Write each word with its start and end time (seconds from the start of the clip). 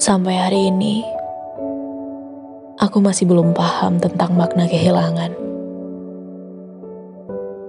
Sampai 0.00 0.32
hari 0.32 0.72
ini, 0.72 1.04
aku 2.80 3.04
masih 3.04 3.28
belum 3.28 3.52
paham 3.52 4.00
tentang 4.00 4.32
makna 4.32 4.64
kehilangan. 4.64 5.39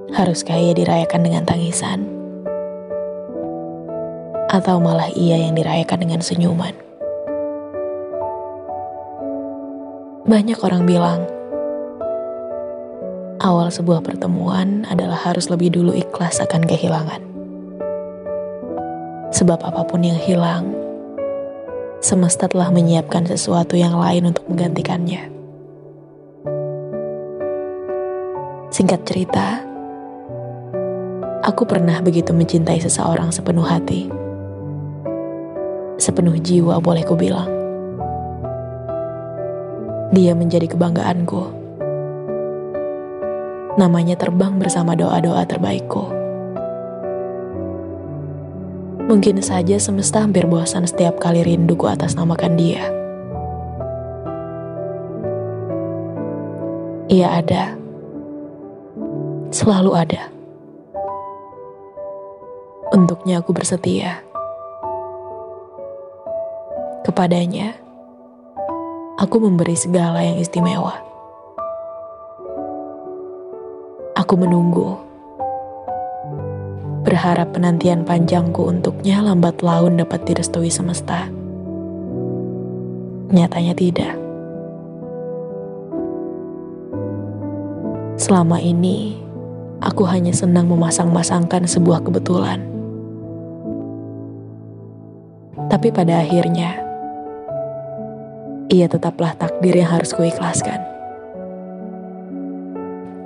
Haruskah 0.09 0.57
ia 0.57 0.73
dirayakan 0.73 1.21
dengan 1.21 1.45
tangisan? 1.45 2.02
Atau 4.49 4.81
malah 4.81 5.13
ia 5.13 5.38
yang 5.38 5.53
dirayakan 5.53 6.02
dengan 6.02 6.26
senyuman? 6.26 6.73
Banyak 10.26 10.57
orang 10.66 10.90
bilang, 10.90 11.21
awal 13.38 13.70
sebuah 13.70 14.02
pertemuan 14.02 14.90
adalah 14.90 15.21
harus 15.21 15.53
lebih 15.53 15.70
dulu 15.70 15.93
ikhlas 15.93 16.41
akan 16.41 16.65
kehilangan. 16.65 17.21
Sebab 19.29 19.62
apa 19.62 19.85
pun 19.85 20.02
yang 20.02 20.18
hilang, 20.18 20.73
semesta 22.02 22.49
telah 22.49 22.73
menyiapkan 22.73 23.29
sesuatu 23.29 23.77
yang 23.77 23.93
lain 23.93 24.34
untuk 24.34 24.49
menggantikannya. 24.49 25.29
Singkat 28.71 29.02
cerita, 29.04 29.70
aku 31.41 31.66
pernah 31.66 31.98
begitu 32.05 32.32
mencintai 32.32 32.77
seseorang 32.77 33.34
sepenuh 33.34 33.65
hati. 33.65 34.05
Sepenuh 35.98 36.38
jiwa 36.38 36.77
boleh 36.82 37.02
ku 37.05 37.18
bilang. 37.18 37.49
Dia 40.13 40.38
menjadi 40.38 40.70
kebanggaanku. 40.70 41.62
Namanya 43.80 44.20
terbang 44.20 44.60
bersama 44.60 44.93
doa-doa 44.93 45.48
terbaikku. 45.48 46.04
Mungkin 49.08 49.43
saja 49.43 49.76
semesta 49.82 50.24
hampir 50.24 50.46
bosan 50.46 50.85
setiap 50.85 51.20
kali 51.20 51.43
rinduku 51.43 51.87
atas 51.90 52.13
namakan 52.15 52.54
dia. 52.55 52.84
Ia 57.12 57.43
ada. 57.43 57.76
Selalu 59.52 59.91
ada. 59.96 60.40
Untuknya 63.02 63.41
aku 63.41 63.49
bersetia. 63.49 64.22
Kepadanya, 67.02 67.74
aku 69.18 69.41
memberi 69.41 69.74
segala 69.74 70.22
yang 70.22 70.38
istimewa. 70.38 71.02
Aku 74.13 74.38
menunggu 74.38 75.02
berharap 77.02 77.58
penantian 77.58 78.06
panjangku 78.06 78.69
untuknya 78.69 79.18
lambat 79.25 79.66
laun 79.66 79.97
dapat 79.97 80.22
direstui 80.22 80.69
semesta. 80.69 81.25
Nyatanya 83.34 83.74
tidak. 83.74 84.13
Selama 88.22 88.62
ini, 88.62 89.18
aku 89.81 90.06
hanya 90.06 90.38
senang 90.38 90.69
memasang-masangkan 90.69 91.66
sebuah 91.66 92.06
kebetulan. 92.06 92.71
Tapi 95.72 95.88
pada 95.96 96.19
akhirnya, 96.19 96.76
ia 98.68 98.92
tetaplah 98.92 99.32
takdir 99.40 99.80
yang 99.80 99.88
harus 99.88 100.12
kuikhlaskan. 100.12 100.84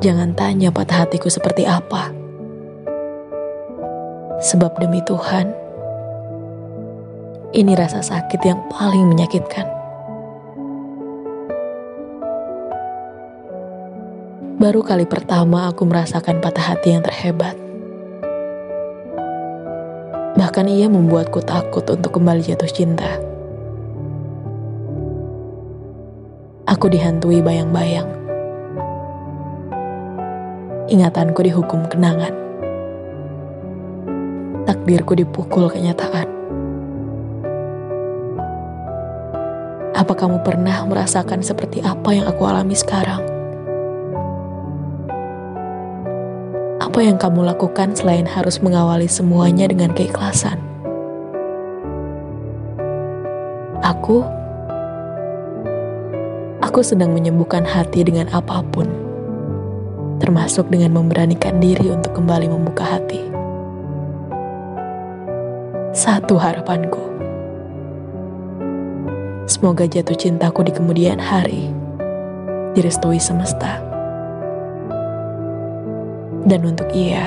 Jangan 0.05 0.37
tanya 0.37 0.69
patah 0.69 1.09
hatiku 1.09 1.33
seperti 1.33 1.65
apa 1.65 2.13
Sebab 4.45 4.77
demi 4.77 4.99
Tuhan, 5.01 5.47
ini 7.55 7.71
rasa 7.71 8.03
sakit 8.03 8.41
yang 8.43 8.59
paling 8.67 9.07
menyakitkan. 9.07 9.63
Baru 14.61 14.83
kali 14.83 15.09
pertama 15.09 15.71
aku 15.71 15.87
merasakan 15.87 16.45
patah 16.45 16.77
hati 16.77 16.93
yang 16.93 17.01
terhebat. 17.01 17.64
Bahkan 20.35 20.67
ia 20.67 20.91
membuatku 20.91 21.43
takut 21.43 21.83
untuk 21.87 22.19
kembali 22.19 22.43
jatuh 22.43 22.71
cinta. 22.71 23.11
Aku 26.69 26.91
dihantui 26.91 27.39
bayang-bayang. 27.39 28.07
Ingatanku 30.91 31.41
dihukum 31.41 31.87
kenangan 31.89 32.45
takdirku 34.85 35.17
dipukul 35.17 35.65
kenyataan. 35.65 36.29
Apa 39.97 40.13
kamu 40.13 40.45
pernah 40.45 40.85
merasakan 40.85 41.41
seperti 41.41 41.81
apa 41.81 42.13
yang 42.13 42.29
aku 42.29 42.45
alami 42.45 42.77
sekarang? 42.77 43.34
Apa 46.95 47.03
yang 47.03 47.19
kamu 47.19 47.43
lakukan 47.43 47.91
selain 47.91 48.23
harus 48.23 48.63
mengawali 48.63 49.11
semuanya 49.11 49.67
dengan 49.67 49.91
keikhlasan? 49.91 50.55
Aku, 53.83 54.23
aku 56.63 56.79
sedang 56.79 57.11
menyembuhkan 57.11 57.67
hati 57.67 57.99
dengan 58.07 58.31
apa 58.31 58.63
pun, 58.71 58.87
termasuk 60.23 60.71
dengan 60.71 60.95
memberanikan 60.95 61.59
diri 61.59 61.91
untuk 61.91 62.15
kembali 62.15 62.47
membuka 62.47 62.87
hati 62.87 63.19
satu 65.91 66.39
harapanku. 66.39 67.03
Semoga 69.51 69.83
jatuh 69.83 70.15
cintaku 70.15 70.63
di 70.63 70.71
kemudian 70.71 71.19
hari 71.19 71.67
direstui 72.71 73.19
semesta. 73.19 73.94
Dan 76.45 76.61
untuk 76.61 76.85
ia, 76.93 77.25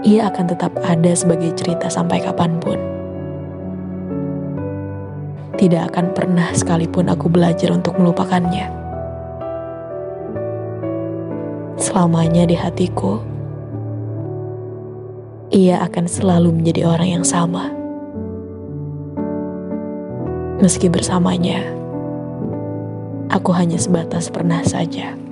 ia 0.00 0.32
akan 0.32 0.44
tetap 0.48 0.72
ada 0.80 1.12
sebagai 1.12 1.52
cerita 1.52 1.92
sampai 1.92 2.24
kapan 2.24 2.56
pun. 2.56 2.80
Tidak 5.60 5.82
akan 5.92 6.16
pernah 6.16 6.48
sekalipun 6.56 7.12
aku 7.12 7.28
belajar 7.28 7.72
untuk 7.76 8.00
melupakannya. 8.00 8.72
Selamanya 11.76 12.48
di 12.48 12.56
hatiku 12.56 13.36
ia 15.52 15.78
akan 15.84 16.04
selalu 16.10 16.50
menjadi 16.56 16.88
orang 16.90 17.20
yang 17.20 17.24
sama. 17.24 17.70
Meski 20.58 20.88
bersamanya, 20.88 21.62
aku 23.28 23.52
hanya 23.52 23.76
sebatas 23.76 24.32
pernah 24.32 24.64
saja. 24.64 25.25